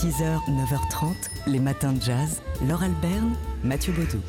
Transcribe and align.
6h, 0.00 0.40
9h30, 0.48 1.12
les 1.46 1.58
matins 1.58 1.92
de 1.92 2.00
jazz. 2.00 2.40
Laure 2.66 2.84
Alberne, 2.84 3.34
Mathieu 3.62 3.92
Baudou. 3.92 4.22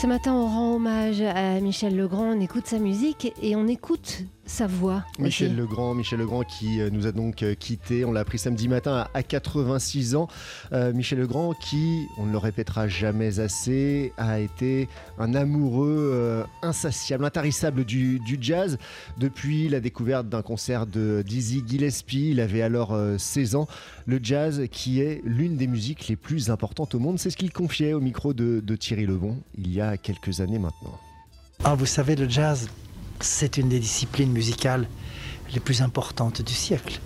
Ce 0.00 0.06
matin, 0.06 0.32
on 0.32 0.46
rend 0.46 0.74
hommage 0.76 1.20
à 1.20 1.58
Michel 1.58 1.96
Legrand, 1.96 2.26
on 2.26 2.40
écoute 2.40 2.68
sa 2.68 2.78
musique 2.78 3.32
et 3.42 3.56
on 3.56 3.66
écoute 3.66 4.22
sa 4.46 4.66
voix. 4.66 5.04
Michel 5.18 5.48
aussi. 5.48 5.56
Legrand, 5.56 5.94
Michel 5.94 6.18
Legrand 6.18 6.42
qui 6.42 6.80
euh, 6.80 6.90
nous 6.90 7.06
a 7.06 7.12
donc 7.12 7.42
euh, 7.42 7.54
quitté. 7.54 8.04
On 8.04 8.12
l'a 8.12 8.20
appris 8.20 8.38
samedi 8.38 8.68
matin 8.68 9.08
à 9.14 9.22
86 9.22 10.14
ans. 10.16 10.28
Euh, 10.72 10.92
Michel 10.92 11.18
Legrand 11.18 11.54
qui, 11.54 12.06
on 12.18 12.26
ne 12.26 12.32
le 12.32 12.38
répétera 12.38 12.88
jamais 12.88 13.40
assez, 13.40 14.12
a 14.16 14.40
été 14.40 14.88
un 15.18 15.34
amoureux 15.34 16.10
euh, 16.12 16.44
insatiable, 16.62 17.24
intarissable 17.24 17.84
du, 17.84 18.18
du 18.20 18.38
jazz. 18.40 18.78
Depuis 19.18 19.68
la 19.68 19.80
découverte 19.80 20.28
d'un 20.28 20.42
concert 20.42 20.86
de 20.86 21.22
Dizzy 21.26 21.62
Gillespie, 21.66 22.30
il 22.30 22.40
avait 22.40 22.62
alors 22.62 22.92
euh, 22.92 23.18
16 23.18 23.54
ans. 23.56 23.66
Le 24.06 24.20
jazz 24.22 24.62
qui 24.70 25.00
est 25.00 25.20
l'une 25.24 25.56
des 25.56 25.66
musiques 25.66 26.08
les 26.08 26.16
plus 26.16 26.50
importantes 26.50 26.94
au 26.94 26.98
monde, 26.98 27.18
c'est 27.18 27.30
ce 27.30 27.36
qu'il 27.36 27.52
confiait 27.52 27.92
au 27.92 28.00
micro 28.00 28.34
de, 28.34 28.60
de 28.60 28.76
Thierry 28.76 29.06
Lebon 29.06 29.38
il 29.56 29.72
y 29.72 29.80
a 29.80 29.96
quelques 29.96 30.40
années 30.40 30.58
maintenant. 30.58 30.98
Ah, 31.62 31.74
vous 31.74 31.86
savez, 31.86 32.16
le 32.16 32.28
jazz, 32.28 32.68
c'est 33.24 33.56
une 33.56 33.68
des 33.68 33.80
disciplines 33.80 34.30
musicales 34.30 34.86
les 35.52 35.60
plus 35.60 35.82
importantes 35.82 36.42
du 36.42 36.52
siècle. 36.52 37.00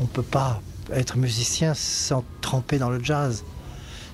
On 0.00 0.04
ne 0.04 0.08
peut 0.08 0.22
pas 0.22 0.60
être 0.92 1.16
musicien 1.16 1.74
sans 1.74 2.24
tremper 2.40 2.78
dans 2.78 2.90
le 2.90 3.02
jazz, 3.02 3.44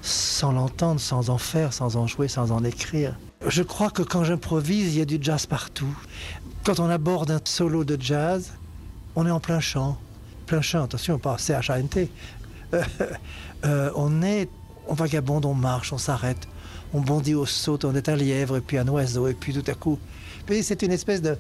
sans 0.03 0.53
l'entendre, 0.53 1.01
sans 1.01 1.31
en 1.31 1.39
faire, 1.39 1.73
sans 1.73 1.97
en 1.97 2.07
jouer, 2.07 2.29
sans 2.29 2.51
en 2.51 2.65
écrire. 2.65 3.15
Je 3.47 3.63
crois 3.63 3.91
que 3.91 4.03
quand 4.03 4.25
j'improvise, 4.25 4.95
il 4.95 4.99
y 4.99 5.03
a 5.03 5.05
du 5.05 5.19
jazz 5.21 5.47
partout. 5.47 5.95
Quand 6.65 6.81
on 6.81 6.89
aborde 6.89 7.31
un 7.31 7.41
solo 7.45 7.85
de 7.85 8.01
jazz, 8.01 8.53
on 9.15 9.27
est 9.27 9.31
en 9.31 9.41
plein 9.41 9.61
champ. 9.61 9.99
Plein 10.47 10.63
champ, 10.63 10.85
attention, 10.85 11.19
pas 11.19 11.37
C-H-A-N-T. 11.39 12.11
Euh, 12.73 12.83
euh, 13.65 13.91
on 13.95 14.23
est, 14.23 14.49
on 14.89 14.95
vagabonde, 14.95 15.45
on 15.45 15.55
marche, 15.55 15.93
on 15.93 15.99
s'arrête, 15.99 16.49
on 16.93 17.01
bondit 17.01 17.35
au 17.35 17.47
saut, 17.47 17.79
on 17.85 17.95
est 17.95 18.09
un 18.09 18.17
lièvre 18.17 18.57
et 18.57 18.61
puis 18.61 18.79
un 18.79 18.89
oiseau 18.89 19.29
et 19.29 19.35
puis 19.35 19.53
tout 19.53 19.71
à 19.71 19.75
coup. 19.75 19.99
C'est 20.49 20.83
une 20.83 20.93
espèce 20.93 21.23
de 21.23 21.37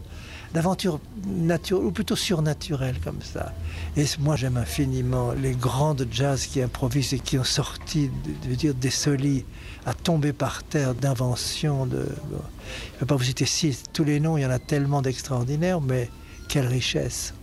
d'aventure 0.54 1.00
naturelle 1.26 1.86
ou 1.86 1.90
plutôt 1.90 2.14
surnaturelle 2.14 2.96
comme 3.02 3.20
ça. 3.20 3.52
Et 3.96 4.04
moi 4.20 4.36
j'aime 4.36 4.56
infiniment 4.56 5.32
les 5.32 5.52
grands 5.52 5.96
jazz 6.10 6.46
qui 6.46 6.62
improvisent 6.62 7.12
et 7.12 7.18
qui 7.18 7.38
ont 7.38 7.44
sorti, 7.44 8.08
de, 8.48 8.54
dire, 8.54 8.72
des 8.72 8.90
solis 8.90 9.44
à 9.84 9.92
tomber 9.92 10.32
par 10.32 10.62
terre 10.62 10.94
d'inventions. 10.94 11.86
De, 11.86 12.06
bon, 12.30 12.38
je 12.38 12.94
ne 12.94 13.00
vais 13.00 13.06
pas 13.06 13.16
vous 13.16 13.24
citer 13.24 13.46
six, 13.46 13.82
tous 13.92 14.04
les 14.04 14.20
noms, 14.20 14.38
il 14.38 14.42
y 14.42 14.46
en 14.46 14.50
a 14.50 14.60
tellement 14.60 15.02
d'extraordinaires, 15.02 15.80
mais 15.80 16.08
quelle 16.48 16.66
richesse, 16.66 17.34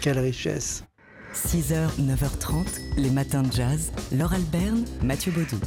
quelle 0.00 0.18
richesse. 0.18 0.84
6h, 1.34 1.88
9h30, 2.00 2.64
les 2.96 3.10
matins 3.10 3.42
de 3.42 3.52
jazz. 3.52 3.92
Laure 4.12 4.32
Alberne, 4.32 4.84
Mathieu 5.02 5.32
Baudou. 5.32 5.58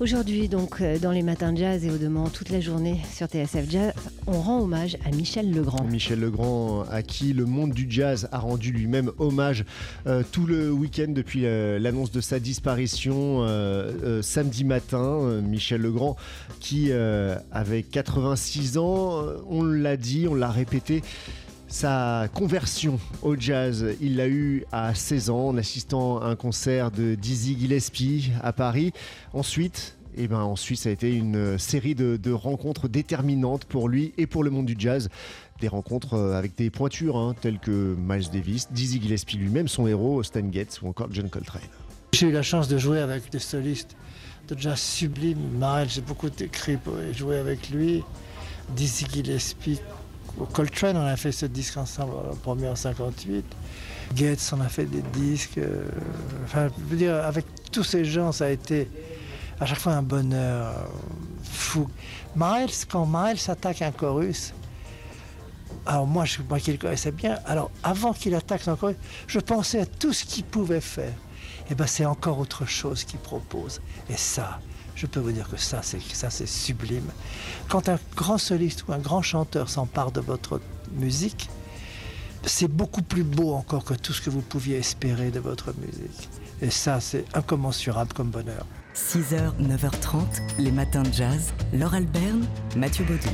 Aujourd'hui, 0.00 0.48
donc, 0.48 0.80
euh, 0.80 0.96
dans 1.00 1.10
les 1.10 1.24
matins 1.24 1.52
jazz 1.56 1.84
et 1.84 1.90
au 1.90 1.98
demain 1.98 2.26
toute 2.32 2.50
la 2.50 2.60
journée 2.60 3.00
sur 3.12 3.26
TSF 3.26 3.68
Jazz, 3.68 3.92
on 4.28 4.40
rend 4.40 4.60
hommage 4.60 4.96
à 5.04 5.10
Michel 5.10 5.52
Legrand. 5.52 5.82
Michel 5.90 6.20
Legrand, 6.20 6.84
à 6.88 7.02
qui 7.02 7.32
le 7.32 7.46
monde 7.46 7.72
du 7.72 7.86
jazz 7.90 8.28
a 8.30 8.38
rendu 8.38 8.70
lui-même 8.70 9.10
hommage 9.18 9.64
euh, 10.06 10.22
tout 10.30 10.46
le 10.46 10.70
week-end 10.70 11.08
depuis 11.08 11.46
euh, 11.46 11.80
l'annonce 11.80 12.12
de 12.12 12.20
sa 12.20 12.38
disparition 12.38 13.44
samedi 14.22 14.62
matin. 14.62 15.40
Michel 15.42 15.80
Legrand, 15.80 16.16
qui 16.60 16.92
avait 16.92 17.82
86 17.82 18.78
ans, 18.78 19.24
on 19.48 19.64
l'a 19.64 19.96
dit, 19.96 20.28
on 20.28 20.34
l'a 20.34 20.50
répété. 20.50 21.02
Sa 21.68 22.28
conversion 22.32 22.98
au 23.20 23.36
jazz, 23.36 23.84
il 24.00 24.16
l'a 24.16 24.26
eu 24.26 24.64
à 24.72 24.94
16 24.94 25.28
ans 25.28 25.48
en 25.48 25.56
assistant 25.58 26.18
à 26.18 26.24
un 26.24 26.34
concert 26.34 26.90
de 26.90 27.14
Dizzy 27.14 27.58
Gillespie 27.58 28.32
à 28.42 28.54
Paris. 28.54 28.92
Ensuite, 29.34 29.98
et 30.16 30.28
ben 30.28 30.40
ensuite, 30.40 30.78
ça 30.78 30.88
a 30.88 30.92
été 30.92 31.14
une 31.14 31.58
série 31.58 31.94
de, 31.94 32.16
de 32.16 32.32
rencontres 32.32 32.88
déterminantes 32.88 33.66
pour 33.66 33.90
lui 33.90 34.14
et 34.16 34.26
pour 34.26 34.44
le 34.44 34.50
monde 34.50 34.64
du 34.64 34.76
jazz. 34.78 35.10
Des 35.60 35.68
rencontres 35.68 36.14
euh, 36.14 36.38
avec 36.38 36.56
des 36.56 36.70
pointures 36.70 37.18
hein, 37.18 37.34
telles 37.38 37.58
que 37.58 37.94
Miles 37.98 38.30
Davis, 38.32 38.68
Dizzy 38.72 39.00
Gillespie 39.02 39.36
lui-même, 39.36 39.68
son 39.68 39.86
héros, 39.86 40.22
Stan 40.22 40.50
Getz 40.50 40.80
ou 40.80 40.88
encore 40.88 41.08
John 41.12 41.28
Coltrane. 41.28 41.60
J'ai 42.14 42.28
eu 42.28 42.32
la 42.32 42.42
chance 42.42 42.68
de 42.68 42.78
jouer 42.78 43.00
avec 43.00 43.30
des 43.30 43.38
solistes 43.38 43.94
de 44.48 44.58
jazz 44.58 44.80
sublimes. 44.80 45.50
Miles, 45.60 45.88
j'ai 45.88 46.00
beaucoup 46.00 46.30
écrit 46.40 46.78
pour 46.78 46.94
jouer 47.12 47.36
avec 47.36 47.68
lui. 47.68 48.02
Dizzy 48.74 49.06
Gillespie, 49.12 49.80
Coltrane, 50.46 50.96
on 50.96 51.06
a 51.06 51.16
fait 51.16 51.32
ce 51.32 51.46
disque 51.46 51.76
ensemble, 51.76 52.12
le 52.30 52.36
premier 52.36 52.68
en 52.68 52.76
58. 52.76 53.44
Getz, 54.14 54.52
on 54.52 54.60
a 54.60 54.68
fait 54.68 54.86
des 54.86 55.02
disques. 55.02 55.58
euh, 55.58 57.28
avec 57.28 57.44
tous 57.70 57.84
ces 57.84 58.04
gens, 58.04 58.32
ça 58.32 58.46
a 58.46 58.50
été 58.50 58.88
à 59.60 59.66
chaque 59.66 59.78
fois 59.78 59.92
un 59.92 60.02
bonheur 60.02 60.68
euh, 60.68 60.82
fou. 61.42 61.88
Miles, 62.36 62.70
quand 62.88 63.06
Miles 63.06 63.38
attaque 63.48 63.82
un 63.82 63.90
chorus, 63.90 64.54
alors 65.86 66.06
moi, 66.06 66.24
je, 66.24 66.38
moi 66.48 66.58
qui 66.60 66.72
le 66.72 66.78
connaissais 66.78 67.12
bien, 67.12 67.38
alors 67.46 67.70
avant 67.82 68.12
qu'il 68.12 68.34
attaque 68.34 68.62
son 68.62 68.76
chorus, 68.76 68.96
je 69.26 69.40
pensais 69.40 69.80
à 69.80 69.86
tout 69.86 70.12
ce 70.12 70.24
qu'il 70.24 70.44
pouvait 70.44 70.80
faire. 70.80 71.12
Et 71.70 71.74
ben 71.74 71.86
c'est 71.86 72.06
encore 72.06 72.38
autre 72.38 72.66
chose 72.66 73.04
qu'il 73.04 73.18
propose. 73.18 73.80
Et 74.08 74.16
ça, 74.16 74.60
je 74.94 75.06
peux 75.06 75.20
vous 75.20 75.32
dire 75.32 75.48
que 75.48 75.56
ça, 75.56 75.80
c'est 75.82 76.00
ça, 76.00 76.30
c'est 76.30 76.46
sublime. 76.46 77.10
Quand 77.68 77.88
un 77.88 77.98
grand 78.16 78.38
soliste 78.38 78.86
ou 78.88 78.92
un 78.92 78.98
grand 78.98 79.22
chanteur 79.22 79.68
s'empare 79.68 80.10
de 80.12 80.20
votre 80.20 80.60
musique, 80.92 81.48
c'est 82.44 82.68
beaucoup 82.68 83.02
plus 83.02 83.24
beau 83.24 83.52
encore 83.52 83.84
que 83.84 83.94
tout 83.94 84.12
ce 84.12 84.22
que 84.22 84.30
vous 84.30 84.40
pouviez 84.40 84.76
espérer 84.76 85.30
de 85.30 85.40
votre 85.40 85.72
musique. 85.78 86.28
Et 86.60 86.70
ça, 86.70 87.00
c'est 87.00 87.24
incommensurable 87.34 88.12
comme 88.12 88.30
bonheur. 88.30 88.66
6h, 88.94 89.52
9h30, 89.60 90.24
les 90.58 90.72
matins 90.72 91.02
de 91.02 91.12
jazz. 91.12 91.52
Laure 91.72 91.94
Alberne, 91.94 92.46
Mathieu 92.76 93.04
Baudou. 93.04 93.28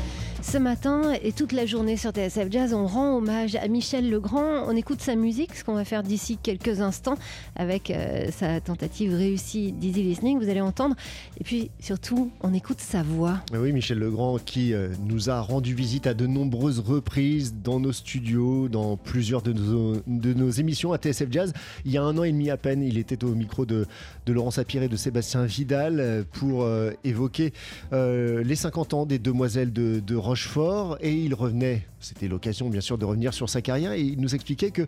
Ce 0.47 0.59
matin 0.59 1.15
et 1.23 1.33
toute 1.33 1.53
la 1.53 1.65
journée 1.65 1.97
sur 1.97 2.11
TSF 2.11 2.49
Jazz, 2.51 2.75
on 2.75 2.87
rend 2.87 3.17
hommage 3.17 3.57
à 3.57 3.67
Michel 3.67 4.09
Legrand. 4.09 4.67
On 4.69 4.77
écoute 4.77 5.01
sa 5.01 5.17
musique, 5.17 5.55
ce 5.55 5.65
qu'on 5.65 5.75
va 5.75 5.87
faire 5.87 6.03
d'ici 6.03 6.39
quelques 6.41 6.81
instants 6.81 7.17
avec 7.57 7.91
euh, 7.91 8.27
sa 8.31 8.61
tentative 8.61 9.15
réussie 9.15 9.73
d'Easy 9.73 10.03
Listening, 10.03 10.39
vous 10.39 10.49
allez 10.49 10.61
entendre. 10.61 10.95
Et 11.41 11.45
puis 11.45 11.71
surtout, 11.81 12.31
on 12.43 12.53
écoute 12.53 12.81
sa 12.81 13.03
voix. 13.03 13.41
Oui, 13.53 13.73
Michel 13.73 13.99
Legrand 13.99 14.39
qui 14.39 14.75
euh, 14.75 14.91
nous 15.05 15.31
a 15.31 15.41
rendu 15.41 15.75
visite 15.75 16.07
à 16.07 16.15
de 16.15 16.27
nombreuses 16.27 16.79
reprises 16.79 17.55
dans 17.65 17.81
nos 17.81 17.93
studios, 17.93 18.69
dans 18.69 18.97
plusieurs 18.97 19.41
de 19.43 19.53
nos, 19.55 20.51
émissions 20.51 20.93
à 20.93 20.99
TSF 20.99 21.33
Jazz. 21.33 21.53
Il 21.85 21.91
y 21.91 21.97
a 21.97 22.03
un 22.03 22.17
an 22.19 22.23
et 22.23 22.31
demi 22.31 22.51
à 22.51 22.59
peine, 22.59 22.83
il 22.83 22.99
était 22.99 23.25
au 23.25 23.35
micro 23.35 23.65
de, 23.65 23.87
de 24.27 24.33
Laurent 24.33 24.53
Sapir 24.53 24.83
et 24.83 24.89
de 24.89 24.97
Sébastien 24.97 25.47
Vidal 25.47 25.99
euh, 25.99 26.23
pour 26.33 26.69
évoquer 27.03 27.53
les 27.93 28.55
50 28.55 28.95
ans 28.95 29.07
des 29.07 29.19
demoiselles 29.19 29.73
de, 29.73 30.01
de 30.01 30.15
Rochefort 30.35 30.99
et 31.01 31.15
il 31.15 31.33
revenait, 31.33 31.87
c'était 32.01 32.27
l'occasion 32.27 32.69
bien 32.69 32.81
sûr 32.81 32.99
de 32.99 33.05
revenir 33.05 33.33
sur 33.33 33.49
sa 33.49 33.63
carrière 33.63 33.93
et 33.93 34.01
il 34.01 34.21
nous 34.21 34.35
expliquait 34.35 34.73
que 34.73 34.85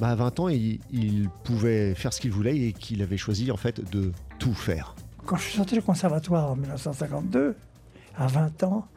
bah, 0.00 0.08
à 0.08 0.14
20 0.16 0.40
ans, 0.40 0.48
il, 0.48 0.80
pouvait 1.44 1.94
faire 1.94 2.12
ce 2.12 2.20
qu'il 2.20 2.32
voulait 2.32 2.56
et 2.58 2.72
qu'il 2.72 3.00
avait 3.00 3.16
choisi 3.16 3.52
en 3.52 3.56
fait 3.56 3.80
de 3.92 4.10
tout 4.40 4.54
faire. 4.54 4.96
Quand 5.24 5.36
je 5.36 5.42
suis 5.42 5.56
sorti 5.56 5.76
du 5.76 5.82
conservatoire 5.82 6.50
en 6.50 6.56
1952, 6.56 7.54
à 8.16 8.26
20 8.26 8.64
ans, 8.64 8.88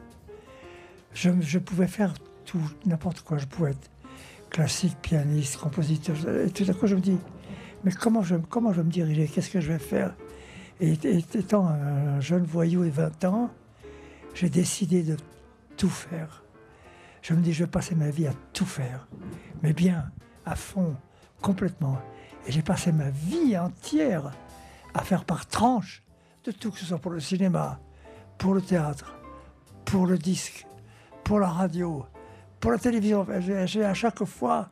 je, 1.14 1.30
je 1.40 1.60
pouvais 1.60 1.86
faire 1.86 2.12
tout, 2.44 2.68
n'importe 2.84 3.20
quoi. 3.20 3.38
Je 3.38 3.46
pouvais 3.46 3.70
être 3.70 3.90
classique, 4.50 4.96
pianiste, 5.00 5.56
compositeur. 5.58 6.16
Et 6.44 6.50
tout 6.50 6.64
à 6.68 6.74
coup, 6.74 6.88
je 6.88 6.96
me 6.96 7.00
dis, 7.00 7.16
mais 7.84 7.92
comment 7.92 8.24
je, 8.24 8.34
comment 8.34 8.72
je 8.72 8.78
vais 8.80 8.86
me 8.86 8.90
diriger? 8.90 9.28
Qu'est-ce 9.28 9.50
que 9.50 9.60
je 9.60 9.68
vais 9.68 9.78
faire? 9.78 10.16
Et 10.80 10.98
et 11.04 11.18
étant 11.34 11.68
un 11.68 12.18
jeune 12.18 12.42
voyou 12.42 12.84
de 12.84 12.90
20 12.90 13.24
ans, 13.26 13.50
j'ai 14.34 14.50
décidé 14.50 15.04
de 15.04 15.16
tout 15.76 15.88
faire. 15.88 16.42
Je 17.22 17.34
me 17.34 17.40
dis, 17.40 17.52
je 17.52 17.64
vais 17.64 17.70
passer 17.70 17.94
ma 17.94 18.10
vie 18.10 18.26
à 18.26 18.32
tout 18.52 18.64
faire, 18.64 19.08
mais 19.62 19.72
bien, 19.72 20.10
à 20.44 20.54
fond, 20.54 20.96
complètement. 21.42 21.98
Et 22.46 22.52
j'ai 22.52 22.62
passé 22.62 22.92
ma 22.92 23.10
vie 23.10 23.58
entière 23.58 24.32
à 24.94 25.02
faire 25.02 25.24
par 25.24 25.46
tranche 25.46 26.02
de 26.44 26.52
tout, 26.52 26.70
que 26.70 26.78
ce 26.78 26.86
soit 26.86 26.98
pour 26.98 27.10
le 27.10 27.20
cinéma, 27.20 27.80
pour 28.38 28.54
le 28.54 28.62
théâtre, 28.62 29.16
pour 29.84 30.06
le 30.06 30.18
disque, 30.18 30.66
pour 31.24 31.40
la 31.40 31.48
radio, 31.48 32.06
pour 32.60 32.70
la 32.70 32.78
télévision. 32.78 33.26
J'ai- 33.40 33.84
à 33.84 33.94
chaque 33.94 34.24
fois, 34.24 34.68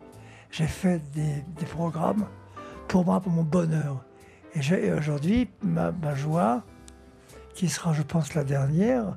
j'ai 0.51 0.69
fait 0.69 1.01
des, 1.13 1.67
programmes 1.67 2.27
pour 2.87 3.05
moi, 3.05 3.21
pour 3.21 3.33
mon 3.33 3.43
bonheur. 3.43 4.05
Et, 4.55 4.93
aujourd'hui, 4.93 5.51
ma 5.63 6.15
joie, 6.15 6.63
qui 7.55 7.69
sera, 7.69 7.93
je 7.93 8.03
pense, 8.03 8.35
la 8.35 8.45
dernière, 8.45 9.17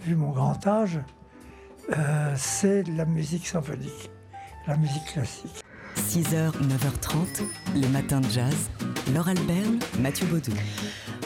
vu 0.00 0.14
mon 0.14 0.30
grand 0.30 0.66
âge, 0.66 1.00
euh, 1.96 2.34
c'est 2.36 2.86
la 2.88 3.04
musique 3.04 3.46
symphonique, 3.46 4.10
la 4.66 4.76
musique 4.76 5.04
classique. 5.12 5.62
6h, 5.96 6.52
9h30, 6.52 7.42
les 7.74 7.88
matins 7.88 8.20
de 8.20 8.28
jazz. 8.28 8.70
Laure 9.12 9.28
Alberne, 9.28 9.78
Mathieu 10.00 10.26
Baudou. 10.26 10.52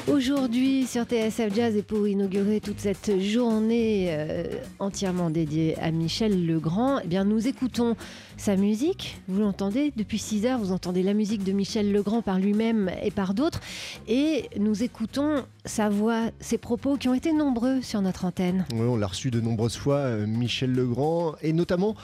Aujourd'hui 0.08 0.84
sur 0.86 1.04
TSF 1.04 1.54
Jazz 1.54 1.76
et 1.76 1.82
pour 1.82 2.08
inaugurer 2.08 2.60
toute 2.60 2.80
cette 2.80 3.20
journée 3.20 4.08
euh, 4.10 4.44
entièrement 4.80 5.30
dédiée 5.30 5.78
à 5.78 5.92
Michel 5.92 6.44
Legrand, 6.44 6.98
eh 7.04 7.06
bien 7.06 7.24
nous 7.24 7.46
écoutons 7.46 7.94
sa 8.36 8.56
musique. 8.56 9.20
Vous 9.28 9.40
l'entendez 9.40 9.92
depuis 9.96 10.18
6 10.18 10.46
heures, 10.46 10.58
vous 10.58 10.72
entendez 10.72 11.04
la 11.04 11.14
musique 11.14 11.44
de 11.44 11.52
Michel 11.52 11.92
Legrand 11.92 12.20
par 12.20 12.40
lui-même 12.40 12.90
et 13.00 13.12
par 13.12 13.32
d'autres. 13.32 13.60
Et 14.08 14.48
nous 14.58 14.82
écoutons 14.82 15.44
sa 15.64 15.88
voix, 15.88 16.30
ses 16.40 16.58
propos 16.58 16.96
qui 16.96 17.08
ont 17.08 17.14
été 17.14 17.32
nombreux 17.32 17.80
sur 17.80 18.02
notre 18.02 18.24
antenne. 18.24 18.66
Oui, 18.72 18.80
on 18.80 18.96
l'a 18.96 19.06
reçu 19.06 19.30
de 19.30 19.40
nombreuses 19.40 19.76
fois, 19.76 19.98
euh, 19.98 20.26
Michel 20.26 20.72
Legrand, 20.72 21.36
et 21.42 21.52
notamment 21.52 21.94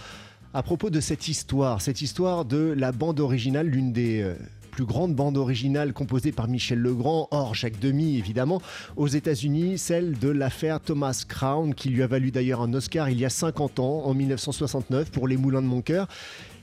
à 0.54 0.62
propos 0.62 0.88
de 0.90 1.00
cette 1.00 1.26
histoire, 1.26 1.82
cette 1.82 2.00
histoire 2.00 2.44
de 2.44 2.74
la 2.76 2.92
bande 2.92 3.18
originale, 3.18 3.66
l'une 3.66 3.92
des 3.92 4.22
euh, 4.22 4.34
plus 4.78 4.86
grande 4.86 5.16
bande 5.16 5.36
originale 5.36 5.92
composée 5.92 6.30
par 6.30 6.46
Michel 6.46 6.78
Legrand, 6.78 7.26
hors 7.32 7.52
Jacques 7.52 7.80
Demy 7.80 8.16
évidemment, 8.16 8.62
aux 8.96 9.08
États-Unis, 9.08 9.76
celle 9.76 10.16
de 10.16 10.28
l'affaire 10.28 10.78
Thomas 10.78 11.24
Crown, 11.26 11.74
qui 11.74 11.88
lui 11.88 12.00
a 12.04 12.06
valu 12.06 12.30
d'ailleurs 12.30 12.60
un 12.60 12.72
Oscar 12.74 13.10
il 13.10 13.18
y 13.18 13.24
a 13.24 13.28
50 13.28 13.80
ans, 13.80 14.04
en 14.04 14.14
1969, 14.14 15.10
pour 15.10 15.26
Les 15.26 15.36
Moulins 15.36 15.62
de 15.62 15.66
mon 15.66 15.82
cœur. 15.82 16.06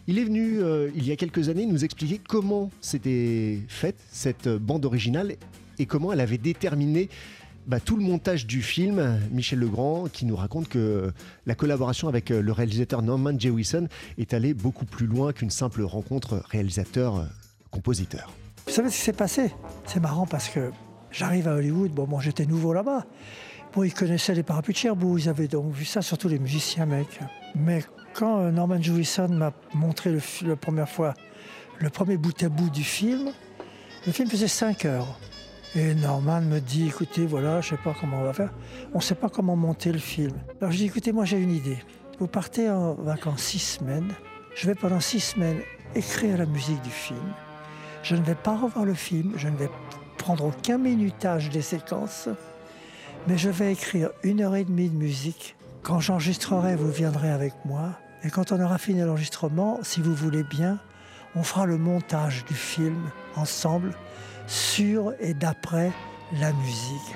Il 0.08 0.18
est 0.18 0.24
venu, 0.24 0.62
euh, 0.62 0.90
il 0.96 1.06
y 1.06 1.12
a 1.12 1.18
quelques 1.18 1.50
années, 1.50 1.66
nous 1.66 1.84
expliquer 1.84 2.22
comment 2.26 2.72
s'était 2.80 3.60
faite 3.68 3.98
cette 4.14 4.48
bande 4.48 4.86
originale 4.86 5.36
et 5.78 5.86
comment 5.86 6.14
elle 6.14 6.22
avait 6.22 6.38
déterminé 6.38 7.10
bah, 7.68 7.82
tout 7.82 7.98
le 7.98 8.04
montage 8.04 8.48
du 8.48 8.62
film, 8.62 9.20
Michel 9.30 9.60
Legrand, 9.60 10.08
qui 10.08 10.26
nous 10.26 10.38
raconte 10.38 10.70
que 10.70 11.12
la 11.46 11.56
collaboration 11.56 12.08
avec 12.08 12.32
euh, 12.32 12.42
le 12.42 12.54
réalisateur 12.54 13.02
Norman 13.02 13.38
Jewison 13.38 13.90
est 14.18 14.34
allée 14.34 14.54
beaucoup 14.54 14.86
plus 14.86 15.06
loin 15.06 15.34
qu'une 15.34 15.50
simple 15.50 15.82
rencontre 15.82 16.42
réalisateur 16.50 17.28
Vous 18.66 18.74
savez 18.74 18.90
ce 18.90 18.96
qui 18.96 19.02
s'est 19.02 19.14
passé? 19.14 19.54
C'est 19.86 20.00
marrant 20.00 20.26
parce 20.26 20.50
que 20.50 20.72
j'arrive 21.12 21.48
à 21.48 21.56
Hollywood, 21.56 21.92
bon, 21.92 22.06
bon 22.06 22.20
j'étais 22.20 22.46
nouveau 22.46 22.74
là-bas. 22.74 23.06
Bon, 23.74 23.84
ils 23.84 23.94
connaissaient 23.94 24.34
les 24.34 24.44
parapluies 24.44 24.74
de 24.74 24.80
Cherbourg, 24.80 25.20
ils 25.20 25.28
avaient 25.28 25.48
donc 25.48 25.74
vu 25.74 25.86
ça, 25.86 26.02
surtout 26.02 26.30
les 26.30 26.40
musiciens 26.40 26.86
mecs. 26.86 27.20
Mais 27.56 27.84
quand 28.14 28.40
euh, 28.40 28.52
Norman 28.52 28.82
Jewison 28.82 29.28
m'a 29.28 29.52
montré 29.74 30.18
la 30.46 30.56
première 30.56 30.90
fois 30.90 31.14
le 31.80 31.90
premier 31.90 32.16
bout 32.18 32.42
à 32.42 32.50
bout 32.50 32.70
du 32.70 32.84
film, 32.84 33.32
le 34.06 34.12
film 34.12 34.30
faisait 34.30 34.48
5 34.48 34.86
heures. 34.86 35.20
Et 35.76 35.94
Norman 35.94 36.40
me 36.42 36.60
dit, 36.60 36.88
écoutez, 36.88 37.26
voilà, 37.26 37.60
je 37.60 37.74
ne 37.74 37.78
sais 37.78 37.84
pas 37.84 37.94
comment 38.00 38.22
on 38.22 38.24
va 38.24 38.32
faire. 38.32 38.54
On 38.94 39.00
ne 39.00 39.04
sait 39.04 39.16
pas 39.16 39.28
comment 39.28 39.58
monter 39.58 39.92
le 39.92 40.00
film. 40.00 40.32
Alors 40.62 40.72
je 40.72 40.78
dis, 40.78 40.86
écoutez, 40.86 41.12
moi 41.12 41.26
j'ai 41.26 41.38
une 41.38 41.52
idée. 41.52 41.80
Vous 42.18 42.28
partez 42.28 42.70
en 42.70 42.94
vacances 42.94 43.42
six 43.42 43.60
semaines. 43.60 44.14
Je 44.56 44.68
vais 44.68 44.76
pendant 44.76 45.02
six 45.02 45.20
semaines 45.20 45.60
écrire 45.94 46.38
la 46.38 46.46
musique 46.46 46.82
du 46.82 46.90
film. 46.90 47.34
Je 48.06 48.16
ne 48.16 48.22
vais 48.22 48.36
pas 48.36 48.56
revoir 48.56 48.86
le 48.86 48.94
film, 48.94 49.34
je 49.36 49.48
ne 49.48 49.58
vais 49.58 49.70
prendre 50.20 50.46
aucun 50.46 50.78
minutage 50.78 51.50
des 51.50 51.64
séquences, 51.64 52.30
mais 53.28 53.36
je 53.36 53.50
vais 53.50 53.74
écrire 53.74 54.12
une 54.22 54.42
heure 54.42 54.56
et 54.56 54.64
demie 54.64 54.90
de 54.90 54.96
musique. 54.96 55.56
Quand 55.82 56.00
j'enregistrerai, 56.00 56.76
vous 56.76 56.92
viendrez 56.92 57.32
avec 57.32 57.54
moi. 57.66 57.94
Et 58.24 58.30
quand 58.30 58.52
on 58.52 58.62
aura 58.62 58.78
fini 58.78 59.02
l'enregistrement, 59.02 59.80
si 59.82 60.02
vous 60.02 60.14
voulez 60.14 60.44
bien, 60.44 60.78
on 61.36 61.42
fera 61.42 61.66
le 61.66 61.80
montage 61.80 62.46
du 62.46 62.54
film 62.54 63.10
ensemble, 63.36 63.92
sur 64.46 65.14
et 65.20 65.34
d'après 65.34 65.92
la 66.40 66.54
musique. 66.54 67.16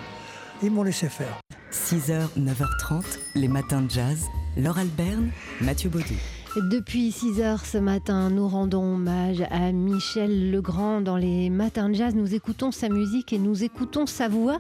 Ils 0.64 0.72
m'ont 0.72 0.82
laissé 0.82 1.08
faire. 1.08 1.40
6h, 1.72 2.30
9h30, 2.36 3.04
les 3.36 3.48
matins 3.48 3.84
de 3.84 3.92
jazz. 3.92 4.26
Laure 4.58 4.80
Alberne, 4.80 5.30
Mathieu 5.62 5.92
Baudou. 5.92 6.16
Depuis 6.56 7.12
6 7.12 7.42
heures 7.42 7.64
ce 7.64 7.78
matin, 7.78 8.32
nous 8.32 8.48
rendons 8.48 8.96
hommage 8.96 9.44
à 9.52 9.72
Michel 9.72 10.50
Legrand 10.50 11.00
dans 11.00 11.16
les 11.16 11.52
matins 11.52 11.90
de 11.90 11.94
jazz. 11.94 12.16
Nous 12.16 12.34
écoutons 12.34 12.72
sa 12.72 12.90
musique 12.90 13.34
et 13.34 13.38
nous 13.38 13.64
écoutons 13.64 14.08
sa 14.08 14.28
voix. 14.28 14.60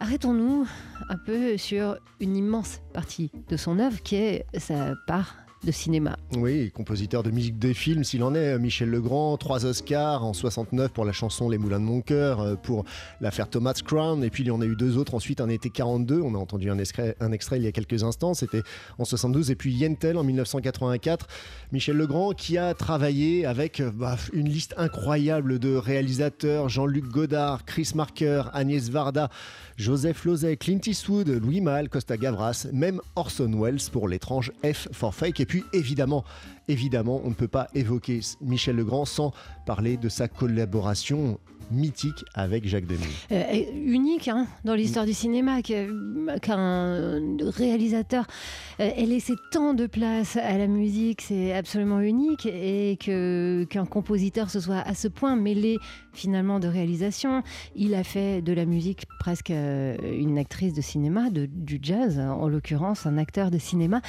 Arrêtons-nous 0.00 0.66
un 1.08 1.16
peu 1.16 1.56
sur 1.58 1.96
une 2.18 2.36
immense 2.36 2.80
partie 2.92 3.30
de 3.48 3.56
son 3.56 3.78
œuvre 3.78 4.02
qui 4.02 4.16
est 4.16 4.46
sa 4.58 4.94
part 5.06 5.45
cinéma. 5.72 6.16
Oui, 6.36 6.70
compositeur 6.70 7.22
de 7.22 7.30
musique 7.30 7.58
des 7.58 7.74
films, 7.74 8.04
s'il 8.04 8.22
en 8.22 8.34
est, 8.34 8.58
Michel 8.58 8.90
Legrand, 8.90 9.36
trois 9.36 9.64
Oscars 9.64 10.24
en 10.24 10.32
69 10.32 10.92
pour 10.92 11.04
la 11.04 11.12
chanson 11.12 11.48
Les 11.48 11.58
Moulins 11.58 11.80
de 11.80 11.84
mon 11.84 12.00
cœur, 12.00 12.40
euh, 12.40 12.54
pour 12.56 12.84
l'affaire 13.20 13.48
Thomas 13.48 13.80
Crown, 13.84 14.22
et 14.24 14.30
puis 14.30 14.44
il 14.44 14.46
y 14.46 14.50
en 14.50 14.60
a 14.60 14.66
eu 14.66 14.76
deux 14.76 14.96
autres 14.96 15.14
ensuite, 15.14 15.40
un 15.40 15.48
été 15.48 15.70
42, 15.70 16.20
on 16.20 16.34
a 16.34 16.38
entendu 16.38 16.70
un 16.70 16.78
extrait, 16.78 17.16
un 17.20 17.32
extrait 17.32 17.58
il 17.58 17.64
y 17.64 17.66
a 17.66 17.72
quelques 17.72 18.02
instants, 18.02 18.34
c'était 18.34 18.62
en 18.98 19.04
72, 19.04 19.50
et 19.50 19.56
puis 19.56 19.72
Yentel 19.72 20.16
en 20.16 20.24
1984. 20.24 21.26
Michel 21.72 21.96
Legrand 21.96 22.32
qui 22.32 22.58
a 22.58 22.74
travaillé 22.74 23.46
avec 23.46 23.80
euh, 23.80 23.90
bah, 23.92 24.16
une 24.32 24.48
liste 24.48 24.74
incroyable 24.76 25.58
de 25.58 25.74
réalisateurs, 25.76 26.68
Jean-Luc 26.68 27.06
Godard, 27.06 27.64
Chris 27.64 27.92
Marker, 27.94 28.44
Agnès 28.52 28.88
Varda, 28.90 29.30
Joseph 29.76 30.24
Lozay, 30.24 30.56
Clint 30.56 30.80
Eastwood, 30.86 31.28
Louis 31.28 31.60
Malle, 31.60 31.88
Costa 31.88 32.16
Gavras, 32.16 32.66
même 32.72 33.00
Orson 33.14 33.50
Welles 33.60 33.90
pour 33.92 34.08
l'étrange 34.08 34.52
F 34.64 34.88
for 34.92 35.14
Fake, 35.14 35.40
et 35.40 35.46
puis 35.46 35.55
évidemment, 35.72 36.24
évidemment, 36.68 37.20
on 37.24 37.30
ne 37.30 37.34
peut 37.34 37.48
pas 37.48 37.68
évoquer 37.74 38.20
Michel 38.40 38.76
Legrand 38.76 39.04
sans 39.04 39.32
parler 39.66 39.96
de 39.96 40.08
sa 40.08 40.28
collaboration 40.28 41.38
mythique 41.70 42.24
avec 42.34 42.66
Jacques 42.66 42.86
Demy. 42.86 43.04
Euh, 43.32 43.44
unique 43.74 44.28
hein, 44.28 44.46
dans 44.64 44.74
l'histoire 44.74 45.06
du 45.06 45.12
cinéma, 45.14 45.62
qu'un 45.62 47.20
réalisateur 47.40 48.26
euh, 48.80 48.90
ait 48.96 49.06
laissé 49.06 49.34
tant 49.50 49.74
de 49.74 49.86
place 49.86 50.36
à 50.36 50.58
la 50.58 50.66
musique, 50.66 51.22
c'est 51.22 51.54
absolument 51.54 52.00
unique, 52.00 52.46
et 52.46 52.96
qu'un 52.98 53.86
compositeur 53.86 54.50
se 54.50 54.60
soit 54.60 54.78
à 54.78 54.94
ce 54.94 55.08
point 55.08 55.36
mêlé 55.36 55.78
finalement 56.12 56.60
de 56.60 56.68
réalisation. 56.68 57.42
Il 57.74 57.94
a 57.94 58.02
fait 58.02 58.42
de 58.42 58.52
la 58.52 58.64
musique 58.64 59.04
presque 59.20 59.50
euh, 59.50 59.96
une 60.18 60.38
actrice 60.38 60.74
de 60.74 60.80
cinéma, 60.80 61.30
de, 61.30 61.46
du 61.46 61.78
jazz 61.82 62.18
en 62.18 62.48
l'occurrence, 62.48 63.06
un 63.06 63.18
acteur 63.18 63.50
de 63.50 63.58
cinéma. 63.58 64.00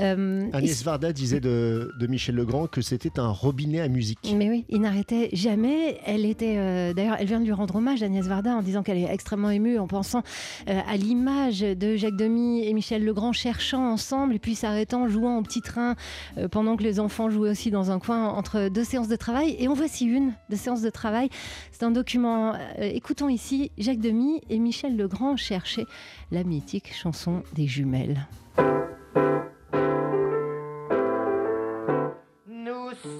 Euh, 0.00 0.48
Agnès 0.52 0.82
Varda 0.82 1.12
disait 1.12 1.40
de, 1.40 1.92
de, 1.98 2.06
Michel 2.06 2.34
Legrand 2.34 2.66
que 2.66 2.80
c'était 2.80 3.18
un 3.18 3.28
robinet 3.28 3.80
à 3.80 3.88
musique. 3.88 4.18
Mais 4.36 4.48
oui, 4.48 4.64
il 4.68 4.80
n'arrêtait 4.80 5.30
jamais. 5.32 5.98
Elle 6.04 6.24
était 6.24 6.91
D'ailleurs, 6.94 7.16
elle 7.18 7.26
vient 7.26 7.40
de 7.40 7.44
lui 7.44 7.52
rendre 7.52 7.76
hommage, 7.76 8.02
Agnès 8.02 8.26
Varda, 8.26 8.54
en 8.54 8.62
disant 8.62 8.82
qu'elle 8.82 8.98
est 8.98 9.12
extrêmement 9.12 9.50
émue 9.50 9.78
en 9.78 9.86
pensant 9.86 10.22
euh, 10.68 10.80
à 10.86 10.96
l'image 10.96 11.60
de 11.60 11.96
Jacques 11.96 12.16
Demy 12.16 12.66
et 12.66 12.72
Michel 12.74 13.04
Legrand 13.04 13.32
cherchant 13.32 13.90
ensemble 13.92 14.34
et 14.34 14.38
puis 14.38 14.54
s'arrêtant, 14.54 15.08
jouant 15.08 15.38
au 15.38 15.42
petit 15.42 15.60
train 15.60 15.94
euh, 16.38 16.48
pendant 16.48 16.76
que 16.76 16.82
les 16.82 17.00
enfants 17.00 17.30
jouaient 17.30 17.50
aussi 17.50 17.70
dans 17.70 17.90
un 17.90 17.98
coin 17.98 18.28
entre 18.28 18.68
deux 18.68 18.84
séances 18.84 19.08
de 19.08 19.16
travail. 19.16 19.56
Et 19.58 19.68
en 19.68 19.74
voici 19.74 20.04
une 20.06 20.34
de 20.50 20.56
séances 20.56 20.82
de 20.82 20.90
travail. 20.90 21.28
C'est 21.70 21.84
un 21.84 21.90
document. 21.90 22.54
Euh, 22.54 22.56
écoutons 22.80 23.28
ici 23.28 23.70
Jacques 23.78 24.00
Demy 24.00 24.40
et 24.50 24.58
Michel 24.58 24.96
Legrand 24.96 25.36
chercher 25.36 25.86
la 26.30 26.44
mythique 26.44 26.92
chanson 26.94 27.42
des 27.54 27.66
jumelles. 27.66 28.26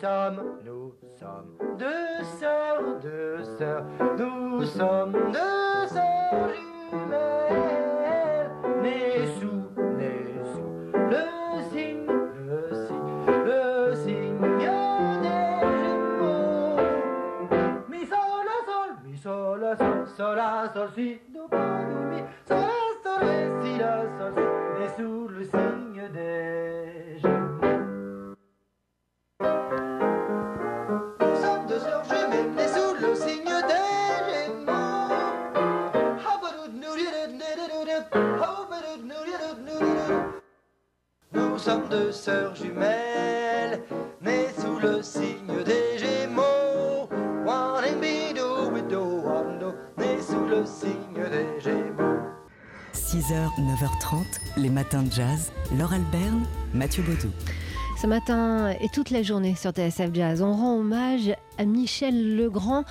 Sommes, 0.02 0.58
nous 0.64 0.92
sommes 1.16 1.56
deux 1.78 2.24
sœurs, 2.40 2.98
deux 3.00 3.44
sœurs, 3.56 3.84
nous 4.18 4.64
sommes 4.64 5.12
deux 5.32 5.86
sœurs 5.86 6.48
jumelles, 6.90 8.50
nées 8.82 9.26
sous, 9.38 9.62
nées 9.96 10.42
sous 10.52 10.72
le 11.08 11.22
signe, 11.70 12.10
le 12.48 12.74
signe, 12.84 13.26
le 13.46 13.94
signe 13.94 14.40
des 14.58 15.68
jumeaux. 15.84 16.80
Mi 17.88 18.04
sol 18.04 18.42
la 18.50 18.58
sol, 18.66 18.90
mi 19.04 19.16
sol 19.16 19.60
la 19.60 19.76
sol, 19.76 20.06
sol 20.16 20.36
la 20.36 20.68
sol 20.74 20.88
si, 20.96 21.20
do 21.32 21.46
pas 21.48 21.84
do 21.88 21.98
mi, 22.10 22.20
sol 22.48 22.58
la 22.58 22.70
sol 23.04 23.24
si 23.62 23.78
la 23.78 23.94
sol 24.18 24.32
si, 24.34 24.42
nés 24.80 24.90
sous 24.96 25.28
le 25.28 25.44
signe 25.44 26.02
des 26.12 26.81
sommes 41.62 41.88
deux 41.88 42.10
sœurs 42.10 42.56
jumelles, 42.56 43.80
nées 44.20 44.48
sous 44.58 44.80
le 44.80 45.00
signe 45.00 45.62
des 45.64 45.96
Gémeaux. 45.96 47.08
One 47.46 47.84
and 47.84 48.00
bido 48.00 48.70
widow 48.72 49.22
wando, 49.24 49.72
nées 49.96 50.20
sous 50.20 50.44
le 50.44 50.66
signe 50.66 51.22
des 51.30 51.60
Gémeaux. 51.60 52.18
6h, 52.92 53.48
9h30, 53.60 54.24
les 54.56 54.70
matins 54.70 55.04
de 55.04 55.12
jazz. 55.12 55.52
Laure 55.78 55.92
Alberne, 55.92 56.44
Mathieu 56.74 57.04
Baudou. 57.04 57.30
Ce 58.00 58.08
matin 58.08 58.70
et 58.80 58.88
toute 58.88 59.10
la 59.10 59.22
journée 59.22 59.54
sur 59.54 59.70
TSF 59.70 60.12
Jazz, 60.12 60.42
on 60.42 60.52
rend 60.54 60.78
hommage 60.78 61.32
à 61.58 61.64
Michel 61.64 62.36
Legrand. 62.36 62.82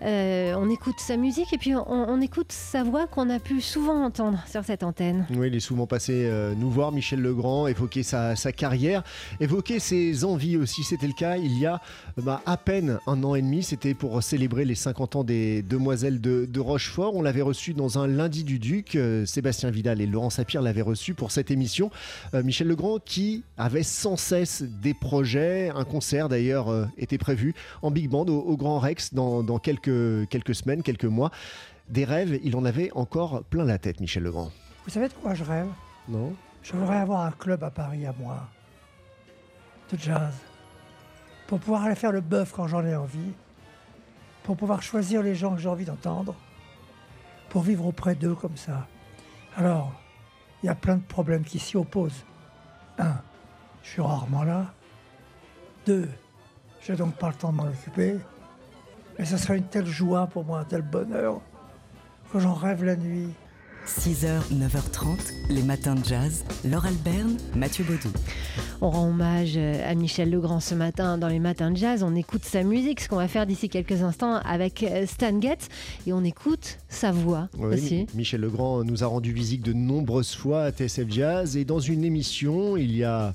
Euh, 0.00 0.54
on 0.56 0.70
écoute 0.70 0.96
sa 0.98 1.16
musique 1.16 1.52
et 1.52 1.58
puis 1.58 1.74
on, 1.74 2.20
écoute 2.20 2.50
sa 2.50 2.82
voix 2.82 3.06
qu'on 3.06 3.30
a 3.30 3.38
pu 3.38 3.60
souvent 3.60 4.04
entendre 4.04 4.42
sur 4.50 4.64
cette 4.64 4.82
antenne. 4.82 5.26
Oui, 5.34 5.48
il 5.48 5.54
est 5.54 5.60
souvent 5.60 5.86
passé 5.86 6.26
euh, 6.26 6.54
nous 6.56 6.70
voir, 6.70 6.92
Michel 6.92 7.20
Legrand, 7.20 7.66
évoquer 7.66 8.02
sa, 8.02 8.34
carrière, 8.52 9.02
évoquer 9.40 9.78
ses 9.78 10.24
envies 10.24 10.56
aussi. 10.56 10.82
C'était 10.82 11.06
le 11.06 11.12
cas 11.12 11.36
il 11.36 11.58
y 11.58 11.66
a 11.66 11.80
bah, 12.16 12.42
à 12.46 12.56
peine 12.56 12.98
un 13.06 13.22
an 13.24 13.34
et 13.34 13.42
demi. 13.42 13.62
C'était 13.62 13.94
pour 13.94 14.22
célébrer 14.22 14.64
les 14.64 14.74
50 14.74 15.16
ans 15.16 15.24
des 15.24 15.62
Demoiselles 15.62 16.20
de, 16.20 16.60
Rochefort. 16.60 17.14
On 17.14 17.22
l'avait 17.22 17.42
reçu 17.42 17.74
dans 17.74 17.98
un 17.98 18.06
lundi 18.06 18.44
du 18.44 18.58
Duc. 18.58 18.94
Euh, 18.94 19.26
Sébastien 19.26 19.70
Vidal 19.70 20.00
et 20.00 20.06
Laurent 20.06 20.30
Sapir 20.30 20.62
l'avaient 20.62 20.82
reçu 20.82 21.14
pour 21.14 21.30
cette 21.30 21.50
émission. 21.50 21.90
Michel 22.32 22.68
Legrand 22.68 22.98
qui 23.04 23.42
avait 23.56 23.82
sans 23.82 24.16
cesse 24.16 24.62
des 24.62 24.94
projets. 24.94 25.70
Un 25.74 25.84
concert 25.84 26.28
d'ailleurs 26.28 26.88
était 26.98 27.18
prévu 27.18 27.54
en 27.82 27.90
big 27.90 28.08
band 28.08 28.26
au, 28.26 28.38
au 28.38 28.56
Grand 28.56 28.78
Rex 28.78 29.14
dans, 29.14 29.42
dans 29.42 29.58
quelques, 29.58 29.91
quelques 30.30 30.54
semaines, 30.54 30.82
quelques 30.82 31.04
mois. 31.04 31.30
Des 31.88 32.04
rêves, 32.04 32.38
il 32.42 32.56
en 32.56 32.64
avait 32.64 32.90
encore 32.92 33.42
plein 33.44 33.64
la 33.64 33.78
tête, 33.78 34.00
Michel 34.00 34.22
Legrand. 34.22 34.50
Vous 34.84 34.90
savez 34.90 35.08
de 35.08 35.14
quoi 35.14 35.34
je 35.34 35.44
rêve? 35.44 35.68
Non 36.08 36.34
Je 36.62 36.72
voudrais 36.72 36.98
avoir 36.98 37.22
un 37.22 37.32
club 37.32 37.62
à 37.64 37.70
Paris 37.70 38.06
à 38.06 38.14
moi, 38.18 38.48
de 39.90 39.98
jazz, 39.98 40.34
pour 41.46 41.58
pouvoir 41.60 41.84
aller 41.84 41.94
faire 41.94 42.12
le 42.12 42.20
bœuf 42.20 42.52
quand 42.52 42.66
j'en 42.66 42.84
ai 42.84 42.96
envie, 42.96 43.32
pour 44.42 44.56
pouvoir 44.56 44.82
choisir 44.82 45.22
les 45.22 45.34
gens 45.34 45.54
que 45.54 45.60
j'ai 45.60 45.68
envie 45.68 45.84
d'entendre, 45.84 46.34
pour 47.48 47.62
vivre 47.62 47.86
auprès 47.86 48.14
d'eux 48.14 48.34
comme 48.34 48.56
ça. 48.56 48.86
Alors, 49.56 49.92
il 50.62 50.66
y 50.66 50.68
a 50.68 50.74
plein 50.74 50.96
de 50.96 51.02
problèmes 51.02 51.44
qui 51.44 51.58
s'y 51.58 51.76
opposent. 51.76 52.24
Un, 52.98 53.16
je 53.82 53.90
suis 53.90 54.02
rarement 54.02 54.44
là. 54.44 54.72
Deux, 55.84 56.08
j'ai 56.80 56.96
donc 56.96 57.14
pas 57.16 57.28
le 57.28 57.34
temps 57.34 57.52
de 57.52 57.56
m'en 57.56 57.64
occuper. 57.64 58.16
Mais 59.22 59.28
ce 59.28 59.36
serait 59.36 59.58
une 59.58 59.62
telle 59.62 59.86
joie 59.86 60.26
pour 60.26 60.44
moi, 60.44 60.58
un 60.58 60.64
tel 60.64 60.82
bonheur, 60.82 61.40
que 62.32 62.40
j'en 62.40 62.54
rêve 62.54 62.82
la 62.82 62.96
nuit. 62.96 63.28
6h, 63.86 64.26
9h30, 64.52 65.16
les 65.48 65.62
matins 65.62 65.94
de 65.94 66.04
jazz. 66.04 66.44
Laure 66.64 66.86
Alberne, 66.86 67.36
Mathieu 67.54 67.84
Baudou. 67.84 68.12
On 68.80 68.90
rend 68.90 69.08
hommage 69.10 69.52
euh, 69.56 69.88
à 69.88 69.94
Michel 69.94 70.28
Legrand 70.28 70.58
ce 70.58 70.74
matin 70.74 71.18
dans 71.18 71.28
les 71.28 71.38
matins 71.38 71.70
de 71.70 71.76
jazz. 71.76 72.02
On 72.02 72.16
écoute 72.16 72.44
sa 72.44 72.64
musique, 72.64 73.00
ce 73.00 73.08
qu'on 73.08 73.14
va 73.16 73.28
faire 73.28 73.46
d'ici 73.46 73.68
quelques 73.68 74.02
instants 74.02 74.40
avec 74.44 74.82
euh, 74.82 75.06
Stan 75.06 75.40
Getz. 75.40 75.68
Et 76.08 76.12
on 76.12 76.24
écoute 76.24 76.78
sa 76.88 77.12
voix 77.12 77.48
Oui, 77.58 77.74
aussi. 77.74 77.94
Mi- 77.94 78.06
Michel 78.16 78.40
Legrand 78.40 78.82
nous 78.82 79.04
a 79.04 79.06
rendu 79.06 79.32
visite 79.32 79.64
de 79.64 79.72
nombreuses 79.72 80.34
fois 80.34 80.64
à 80.64 80.72
TSF 80.72 81.08
Jazz 81.08 81.56
et 81.56 81.64
dans 81.64 81.78
une 81.80 82.02
émission 82.04 82.76
il 82.76 82.96
y 82.96 83.04
a 83.04 83.34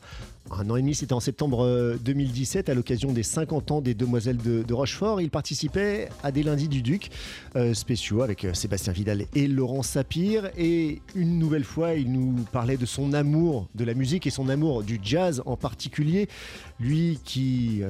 un 0.51 0.69
an 0.69 0.75
et 0.75 0.81
demi, 0.81 0.95
c'était 0.95 1.13
en 1.13 1.19
septembre 1.19 1.63
euh, 1.63 1.97
2017, 2.01 2.69
à 2.69 2.73
l'occasion 2.73 3.11
des 3.11 3.23
50 3.23 3.71
ans 3.71 3.81
des 3.81 3.93
Demoiselles 3.93 4.37
de, 4.37 4.63
de 4.63 4.73
Rochefort. 4.73 5.21
Il 5.21 5.29
participait 5.29 6.09
à 6.23 6.31
des 6.31 6.43
lundis 6.43 6.67
du 6.67 6.81
Duc 6.81 7.09
euh, 7.55 7.73
spéciaux 7.73 8.21
avec 8.21 8.45
euh, 8.45 8.53
Sébastien 8.53 8.93
Vidal 8.93 9.25
et 9.35 9.47
Laurent 9.47 9.83
Sapir. 9.83 10.49
Et 10.57 11.01
une 11.15 11.39
nouvelle 11.39 11.63
fois, 11.63 11.93
il 11.93 12.11
nous 12.11 12.43
parlait 12.51 12.77
de 12.77 12.85
son 12.85 13.13
amour 13.13 13.67
de 13.75 13.83
la 13.83 13.93
musique 13.93 14.27
et 14.27 14.31
son 14.31 14.49
amour 14.49 14.83
du 14.83 14.99
jazz 15.01 15.41
en 15.45 15.57
particulier. 15.57 16.27
Lui 16.79 17.19
qui 17.23 17.81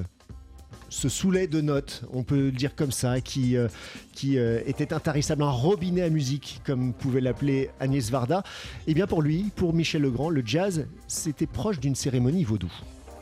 se 0.89 1.10
saoulait 1.10 1.48
de 1.48 1.62
notes, 1.62 2.03
on 2.13 2.24
peut 2.24 2.36
le 2.36 2.51
dire 2.51 2.75
comme 2.75 2.91
ça, 2.91 3.22
qui, 3.22 3.58
euh, 3.58 3.67
qui 4.13 4.38
euh, 4.38 4.62
était 4.65 4.94
intarissable, 4.94 5.44
un 5.44 5.50
robinet 5.50 6.03
à 6.03 6.10
musique, 6.10 6.62
comme 6.65 6.94
pouvait 6.94 7.22
l'appeler 7.22 7.70
Agnès 7.79 8.10
Varda. 8.10 8.44
Et 8.88 8.94
bien 8.94 9.08
pour 9.08 9.22
lui, 9.22 9.51
pour 9.56 9.74
Michel 9.74 10.01
Legrand, 10.01 10.29
le 10.29 10.44
jazz, 10.46 10.88
c'était 11.08 11.48
proche 11.48 11.79
d'une 11.79 11.96
cérémonie 11.96 12.44
vaudou. 12.44 12.72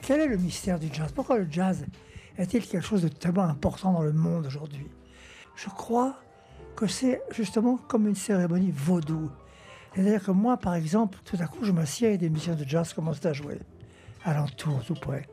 Quel 0.02 0.20
est 0.20 0.28
le 0.28 0.38
mystère 0.38 0.80
du 0.80 0.88
jazz? 0.92 1.12
Pourquoi 1.14 1.38
le 1.38 1.48
jazz 1.50 1.86
est-il 2.38 2.66
quelque 2.66 2.86
chose 2.86 3.02
de 3.02 3.08
tellement 3.08 3.44
important 3.44 3.94
dans 3.94 4.04
le 4.04 4.14
monde 4.14 4.46
aujourd'hui? 4.46 4.88
Je 5.56 5.70
crois 5.70 6.20
que 6.76 6.88
c'est 6.88 7.22
justement 7.32 7.78
comme 7.78 8.08
une 8.08 8.16
cérémonie 8.16 8.72
vaudou. 8.76 9.32
C'est-à-dire 9.94 10.24
que 10.24 10.32
moi, 10.32 10.58
par 10.58 10.76
exemple, 10.76 11.18
tout 11.24 11.38
à 11.40 11.48
coup, 11.48 11.64
je 11.64 11.72
m'assieds 11.72 12.14
et 12.14 12.18
des 12.18 12.30
musiciens 12.30 12.56
de 12.56 12.66
jazz 12.68 12.94
commencent 12.94 13.26
à 13.26 13.32
jouer, 13.32 13.60
alentour, 14.26 14.84
tout 14.86 14.94
près. 14.94 15.26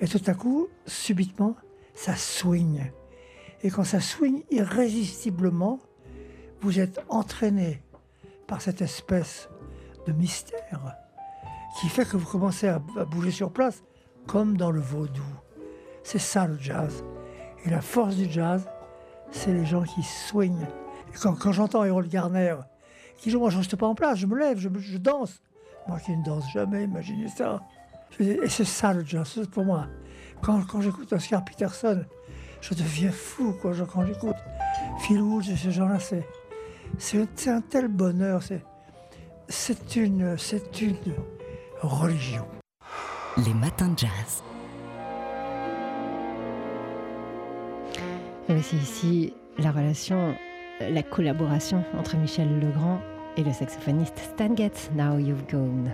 Et 0.00 0.08
tout 0.08 0.22
à 0.26 0.34
coup, 0.34 0.68
subitement, 0.86 1.56
ça 1.94 2.16
swing. 2.16 2.90
Et 3.62 3.70
quand 3.70 3.84
ça 3.84 4.00
swing 4.00 4.42
irrésistiblement, 4.50 5.80
vous 6.60 6.80
êtes 6.80 7.00
entraîné 7.08 7.82
par 8.46 8.60
cette 8.60 8.82
espèce 8.82 9.48
de 10.06 10.12
mystère 10.12 10.96
qui 11.80 11.88
fait 11.88 12.04
que 12.04 12.16
vous 12.16 12.26
commencez 12.26 12.68
à, 12.68 12.78
bouger 12.78 13.30
sur 13.30 13.52
place, 13.52 13.82
comme 14.26 14.56
dans 14.56 14.70
le 14.70 14.80
vaudou. 14.80 15.22
C'est 16.02 16.18
ça 16.18 16.46
le 16.46 16.58
jazz. 16.58 17.04
Et 17.64 17.70
la 17.70 17.80
force 17.80 18.16
du 18.16 18.30
jazz, 18.30 18.68
c'est 19.30 19.52
les 19.52 19.66
gens 19.66 19.82
qui 19.82 20.02
swingent. 20.02 20.68
Et 21.12 21.16
quand, 21.18 21.52
j'entends 21.52 21.82
Harold 21.82 22.10
Garner 22.10 22.56
qui 23.16 23.30
joue, 23.30 23.38
moi 23.38 23.50
je 23.50 23.58
reste 23.58 23.76
pas 23.76 23.86
en 23.86 23.94
place, 23.94 24.18
je 24.18 24.26
me 24.26 24.38
lève, 24.38 24.58
je 24.58 24.98
danse. 24.98 25.40
Moi 25.88 25.98
qui 26.00 26.16
ne 26.16 26.24
danse 26.24 26.50
jamais, 26.52 26.84
imaginez 26.84 27.28
ça. 27.28 27.62
Et 28.20 28.48
c'est 28.48 28.64
ça 28.64 28.92
le 28.92 29.04
jazz, 29.04 29.30
c'est 29.34 29.50
pour 29.50 29.64
moi. 29.64 29.86
Quand, 30.42 30.60
quand 30.66 30.80
j'écoute 30.80 31.12
Oscar 31.12 31.44
Peterson, 31.44 32.04
je 32.60 32.74
deviens 32.74 33.10
fou 33.10 33.54
quoi, 33.60 33.72
je- 33.72 33.84
quand 33.84 34.06
j'écoute 34.06 34.36
Phil 35.00 35.20
Woods 35.20 35.48
et 35.50 35.56
ces 35.56 35.72
gens-là, 35.72 35.98
c'est, 35.98 36.26
c'est, 36.98 37.26
c'est 37.34 37.50
un 37.50 37.60
tel 37.60 37.88
bonheur, 37.88 38.42
c'est, 38.42 38.62
c'est 39.48 39.96
une, 39.96 40.36
c'est 40.38 40.80
une 40.80 40.96
religion. 41.80 42.46
Les 43.44 43.54
matins 43.54 43.88
de 43.88 43.98
jazz. 43.98 44.42
Voici 48.48 48.76
ici 48.76 49.34
la 49.58 49.72
relation, 49.72 50.34
la 50.80 51.02
collaboration 51.02 51.82
entre 51.98 52.16
Michel 52.16 52.60
Legrand 52.60 53.00
et 53.36 53.42
le 53.42 53.52
saxophoniste 53.52 54.18
Stan 54.18 54.54
Getz. 54.54 54.90
Now 54.94 55.18
You've 55.18 55.46
Gone. 55.50 55.90